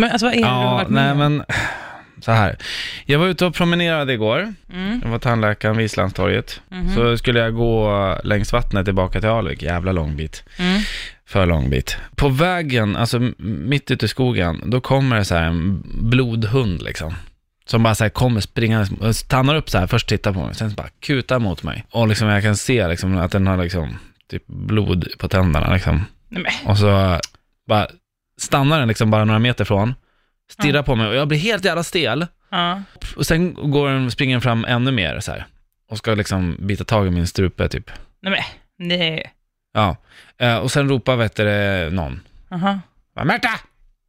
[0.00, 1.36] Men alltså vad är det du har Ja, varit med nej om?
[1.36, 1.44] men
[2.20, 2.56] så här.
[3.04, 4.54] Jag var ute och promenerade igår.
[4.72, 5.00] Mm.
[5.04, 6.60] Jag var tandläkaren vid Islandstorget.
[6.68, 6.94] Mhm.
[6.94, 9.62] Så skulle jag gå längs vattnet tillbaka till Alvik.
[9.62, 10.44] Jävla lång bit.
[10.58, 10.80] Mm.
[11.26, 11.96] För lång bit.
[12.16, 16.82] På vägen, alltså m- mitt ute i skogen, då kommer det så här en blodhund
[16.82, 17.14] liksom.
[17.66, 20.74] Som bara så här kommer springande, stannar upp så här, först tittar på mig, sen
[20.74, 21.84] bara kutar mot mig.
[21.90, 23.98] Och liksom jag kan se liksom att den har liksom
[24.30, 26.04] typ blod på tänderna liksom.
[26.28, 26.70] Nej, men.
[26.70, 27.18] Och så
[27.68, 27.86] bara
[28.40, 29.94] stannar den liksom bara några meter från,
[30.50, 32.26] stirrar på mig och jag blir helt jävla stel.
[32.50, 32.82] Ja.
[33.16, 35.46] Och sen går den, springer den fram ännu mer så här.
[35.90, 37.90] Och ska liksom bita tag i min strupe typ.
[38.22, 38.88] Nej, men.
[38.88, 39.32] Nej.
[39.72, 39.96] Ja.
[40.38, 42.20] Eh, och sen ropar vet du, någon.
[42.50, 42.80] Aha.
[43.24, 43.50] Märta!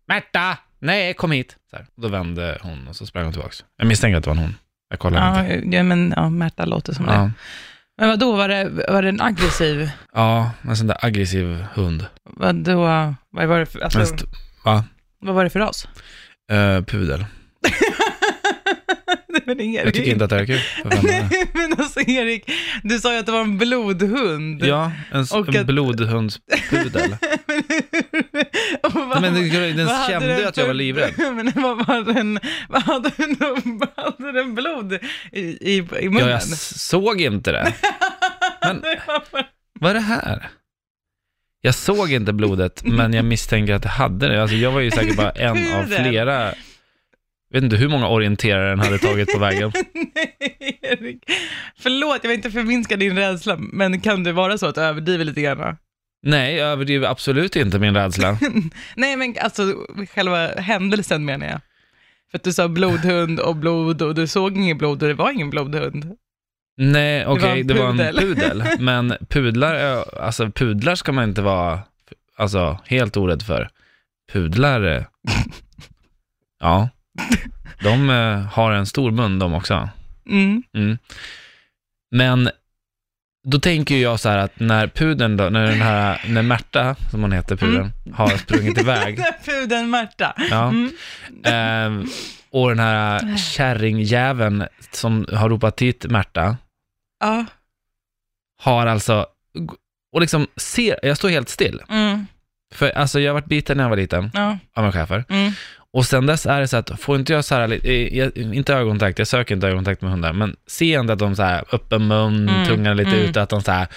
[0.07, 0.57] Märta!
[0.79, 1.55] Nej, kom hit!
[1.69, 1.85] Så här.
[1.95, 3.65] Och då vände hon och så sprang hon tillbaks.
[3.77, 4.55] Jag misstänker att det var en hon.
[4.89, 5.77] Jag kollar Ja, inte.
[5.77, 7.31] ja, men ja, Märta låter som det.
[8.01, 12.05] Men vad då var det, var det en aggressiv, ja, en sån där aggressiv hund.
[12.23, 12.75] vad då,
[13.29, 14.25] vad var det för, alltså, Men st-
[14.65, 14.83] va?
[15.19, 15.87] vad var det för ras?
[16.51, 17.25] Eh, pudel.
[19.45, 19.85] Men Erik.
[19.87, 20.59] Jag tycker inte att det är kul.
[21.03, 22.51] Nej, men alltså Erik,
[22.83, 24.65] du sa ju att det var en blodhund.
[24.65, 27.15] Ja, en, Och en att- blodhundspudel.
[28.83, 31.11] Och vad- Men den, den kände den ju att jag var livrädd.
[31.17, 34.93] Men vad var den, vad hade den, vad hade den blod
[35.31, 36.27] i, i, i munnen?
[36.27, 37.73] Ja, jag såg inte det.
[38.63, 38.83] Men
[39.79, 40.49] vad är det här?
[41.61, 44.41] Jag såg inte blodet, men jag misstänker att det hade det.
[44.41, 46.53] Alltså, jag var ju säkert bara en av flera.
[47.51, 49.71] Vet inte hur många orienterare den hade tagit på vägen.
[49.93, 51.23] Nej, Erik.
[51.77, 55.25] Förlåt, jag vill inte förminska din rädsla, men kan det vara så att du överdriver
[55.25, 55.77] lite grann?
[56.23, 58.37] Nej, jag överdriver absolut inte min rädsla.
[58.95, 59.75] Nej, men alltså
[60.15, 61.61] själva händelsen menar jag.
[62.31, 65.31] För att du sa blodhund och blod och du såg ingen blod och det var
[65.31, 66.17] ingen blodhund.
[66.77, 68.63] Nej, var okej, en det var en pudel.
[68.79, 71.79] Men pudlar, är- alltså pudlar ska man inte vara
[72.37, 73.69] alltså, helt orädd för.
[74.31, 75.07] Pudlar,
[76.59, 76.89] ja,
[77.83, 79.89] de eh, har en stor mun de också.
[80.29, 80.63] Mm.
[80.73, 80.97] Mm.
[82.11, 82.49] Men
[83.47, 87.21] då tänker jag så här att när pudeln då, när den här, när Märta, som
[87.21, 90.33] hon heter, pudeln, har sprungit iväg, Pudeln Märta.
[90.49, 92.01] ja, Mm.
[92.03, 92.09] eh,
[92.49, 96.57] och den här kärringjäveln som har ropat hit Märta,
[97.19, 97.45] Ja.
[98.61, 99.25] har alltså,
[100.13, 101.81] och liksom ser, jag står helt still.
[101.89, 102.25] Mm.
[102.73, 104.57] För alltså jag har varit biten när jag var liten Ja.
[104.75, 105.25] av en schäfer.
[105.93, 105.99] Mm.
[105.99, 107.87] Och sen dess är det så att, får inte jag så här,
[108.53, 111.43] inte ögonkontakt, jag söker inte ögonkontakt med hundar, men ser jag inte att de så
[111.43, 113.21] här, öppen mun, Mm, tungan lite mm.
[113.29, 113.87] ute, att de så här,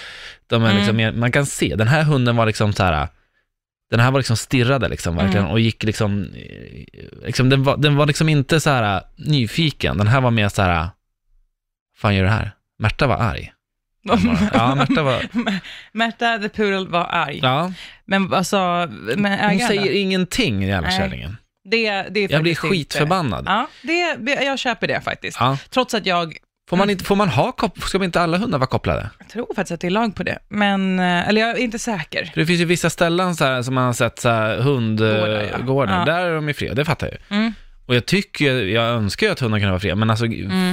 [0.47, 0.77] de är Mm.
[0.77, 3.09] liksom, mer- man kan se, den här hunden var liksom så här,
[3.91, 5.51] den här var liksom stirrade liksom verkligen Mm.
[5.53, 6.29] och gick liksom,
[7.25, 10.63] liksom den, var, den var liksom inte så här nyfiken, den här var mer så
[10.63, 10.89] här,
[11.97, 12.51] fan gör det här?
[12.79, 13.53] Märta var arg.
[14.53, 15.23] Ja, Märta var,
[15.93, 17.41] Märta the Poodle var arg.
[17.43, 17.73] ja,
[18.05, 21.37] Men sa men hon ägaren säger ingenting, jävla kärringen.
[21.65, 23.45] Det, det är Jag blir inte- skitförbannad.
[23.47, 25.37] Ja, det, jag köper det faktiskt.
[25.41, 25.59] Ja.
[25.71, 26.37] Trots att jag,
[26.71, 29.11] Får man, inte, får man ha kop- ska inte alla hundar vara kopplade?
[29.19, 30.39] jag tror faktiskt att det är lag på det.
[30.49, 32.25] Men, eh, eller jag är inte säker.
[32.25, 35.49] För det finns ju vissa ställen så här, som man har sett så här, hundgårdar,
[35.53, 35.59] ja.
[35.67, 36.05] gårdar, Ja.
[36.15, 37.37] där är de i fred, det fattar jag ju.
[37.37, 37.53] Mm.
[37.87, 40.25] Och jag tycker, jag önskar ju att hundar kunde vara fria, men alltså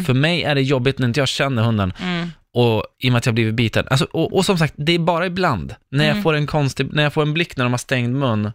[0.05, 2.27] för mig är det jobbigt när inte jag känner hunden Mm.
[2.53, 3.87] och i och med att jag blivit biten.
[3.89, 6.23] Alltså, och, och som sagt, det är bara ibland när jag Mm.
[6.23, 8.51] får en konstig, när jag får en blick när de har stängd mun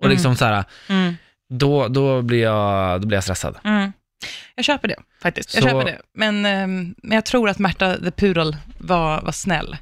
[0.00, 0.14] och Mm.
[0.14, 1.16] liksom så här, Mm.
[1.50, 3.58] då, då, blir jag, då blir jag stressad.
[3.64, 3.92] Mm.
[4.54, 5.54] Jag köper det faktiskt.
[5.54, 5.98] Jag Så- köper det.
[6.14, 9.76] Men, ehm, men jag tror att Märta the Poodle var, var snäll.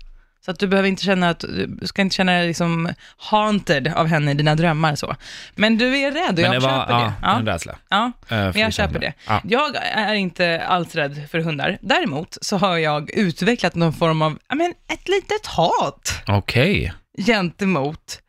[0.45, 1.41] Så att du behöver inte känna att,
[1.81, 5.17] du ska inte känna dig liksom haunted av henne i dina drömmar så.
[5.55, 7.13] Men du är rädd och jag var, köper ja, det.
[7.23, 7.79] Ja, en rädsla.
[7.89, 8.13] ja.
[8.29, 9.13] Eh, Men jag köper det.
[9.27, 9.41] Ja.
[9.45, 11.79] Jag är inte alls rädd för hundar.
[11.81, 16.93] Däremot så har jag utvecklat någon form av, ja men ett litet hat Okej.
[17.27, 18.21] gentemot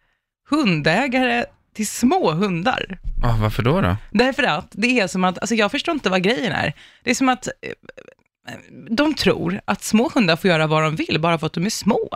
[0.49, 1.45] hundägare
[1.79, 3.00] till små hundar.
[3.22, 3.95] Ja, varför då då?
[4.12, 6.73] Därför att det är som att, alltså jag förstår inte vad grejen är.
[7.03, 8.53] Det är som att eh,
[8.90, 11.69] de tror att små hundar får göra vad de vill bara för att de är
[11.69, 12.09] små.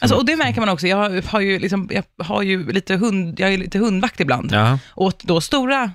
[0.00, 2.96] Alltså, och det märker man också, jag har- har ju, liksom, jag har ju lite,
[2.96, 4.52] hund, jag är lite hundvakt ibland.
[4.52, 5.90] Ja, Åt då stora,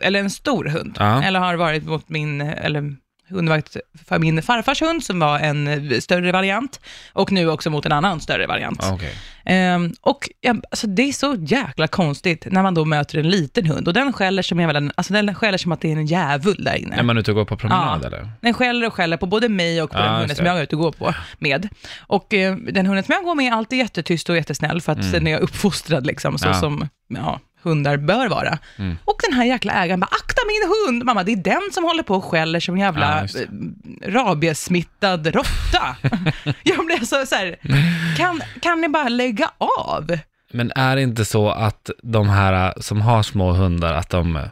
[0.00, 0.96] eller en stor hund.
[0.98, 1.22] Ja.
[1.22, 2.96] Eller har varit mot min, eller
[3.30, 3.76] hundvakt
[4.08, 6.80] för min farfars hund som var en eh, större variant.
[7.12, 8.80] Och nu också mot en annan större variant.
[8.92, 9.14] okej.
[9.44, 13.66] Ehm, och ja, alltså, det är så jäkla konstigt när man då möter en liten
[13.66, 16.64] hund och den skäller som, jävla, alltså, den skäller som att det är en djävul
[16.64, 16.96] där inne.
[16.96, 18.06] Är man ute och går på promenad Ja.
[18.06, 18.30] eller?
[18.40, 20.62] Den skäller och skäller på både mig och på Ja, den hunden som jag är
[20.62, 21.68] ute och går på med.
[21.98, 25.12] Och eh, den hunden som jag går med är alltid jättetyst och jättesnäll för att
[25.12, 26.54] den är uppfostrad liksom, så Mm.
[26.54, 26.60] Ja.
[26.60, 28.58] som ja, hundar bör vara.
[28.76, 28.96] Mm.
[29.04, 31.04] Och den här jäkla ägaren bara, akta min hund!
[31.04, 33.42] Mamma, det är den som håller på och skäller som en Ja, jävla det.
[34.06, 35.96] eh, rabiessmittad råtta.
[36.62, 37.56] jag blir så, så här,
[38.16, 39.50] kan, kan ni bara lägga
[39.88, 40.18] av?
[40.52, 44.48] Men är det inte så att de här som har små hundar, att de,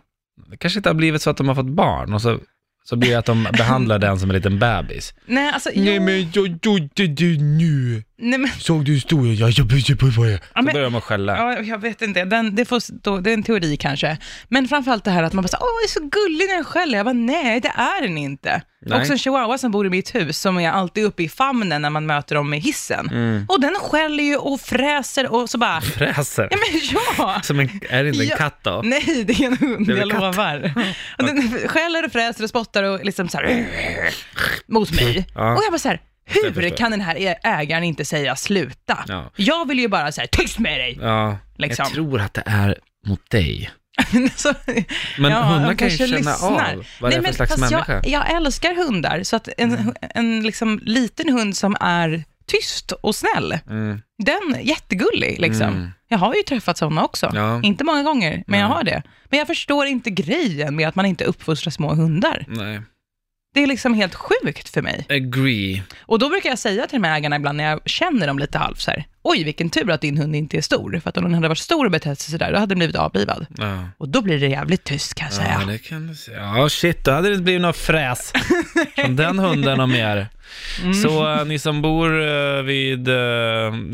[0.51, 2.39] det kanske inte har blivit så att de har fått barn och så,
[2.85, 5.15] så blir det att de behandlar den som en liten bebis.
[5.27, 8.03] Nej, alltså, jo, Nej men jag gjorde det nu.
[8.19, 9.37] Nej, men, Såg du historien?
[9.37, 10.41] Jag jobbade på det.
[10.55, 11.37] Ja, Så börjar att skälla.
[11.37, 14.19] ja, jag vet inte, den, det, får stå, det är en teori kanske.
[14.49, 16.65] Men framförallt det här att man bara så, åh, det är så gullig när den
[16.65, 16.97] skäller.
[16.99, 18.63] Jag bara, nej, det är den inte.
[18.87, 19.01] Nej.
[19.01, 21.91] Också en chihuahua som bor i mitt hus, som är alltid uppe i famnen när
[21.91, 23.09] man möter dem med hissen.
[23.13, 23.47] Mm.
[23.49, 26.49] Och den skäller ju och fräser och så bara, Fräser.
[26.51, 26.81] ja men
[27.19, 27.41] ja.
[27.43, 28.37] Som en, är det inte en Ja.
[28.37, 28.81] katt då?
[28.85, 30.21] Nej, det är en hund, Det är jag katt?
[30.21, 30.73] lovar.
[31.19, 33.67] Och den skäller och fräser och spottar och liksom så här,
[34.67, 35.27] mot mig.
[35.35, 35.55] Ja.
[35.57, 39.05] Och jag bara så här, Jag hur kan den här ägaren inte säga sluta?
[39.09, 39.31] Ja.
[39.37, 40.99] Jag vill ju bara säga tyst med dig.
[41.01, 41.83] Ja, Liksom.
[41.85, 43.71] jag tror att det är mot dig.
[44.37, 44.55] så,
[45.19, 46.73] Men hundar jag kan ju känna lyssnar.
[46.75, 47.93] av vad det är för slags människa.
[47.93, 48.03] Mm.
[48.11, 53.15] Jag, jag älskar hundar, så att en, en liksom liten hund som är tyst och
[53.17, 54.03] snäll, Mm.
[54.19, 55.41] den är jättegullig.
[55.41, 55.69] Liksom.
[55.69, 55.91] Mm.
[56.09, 57.31] Jag har ju träffat sådana också.
[57.35, 57.61] Ja.
[57.63, 58.75] Inte många gånger, men jag Ja.
[58.75, 59.03] har det.
[59.31, 62.45] Men jag förstår inte grejen med att man inte uppfostrar små hundar.
[62.49, 62.81] Nej.
[63.57, 65.07] Det är liksom helt sjukt för mig.
[65.09, 65.83] Agree.
[66.01, 68.59] Och då brukar jag säga till de här ägarna ibland när jag känner dem lite
[68.59, 71.25] halvt så här, oj vilken tur att din hund inte är stor, för att om
[71.25, 73.47] den hade varit stor och betett sig sådär, då hade den blivit avlivad.
[73.59, 73.89] Ja.
[73.99, 75.59] Och då blir det jävligt tyst kan jag säga.
[75.61, 76.39] Ja, det kan du säga.
[76.57, 78.33] Ja, shit, då hade det blivit något fräs
[78.97, 80.29] från den hunden och mer.
[80.83, 80.95] Mm.
[80.95, 83.15] Så eh, ni som bor eh, vid eh,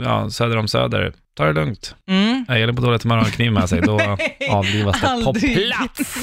[0.04, 1.94] ja, söder om Söder, ta det lugnt.
[2.08, 2.44] Mm.
[2.48, 4.00] Är Elin på dåligt humör och har en kniv med sig, då
[4.50, 5.66] avlivas det på Aldrig.
[5.66, 6.10] plats.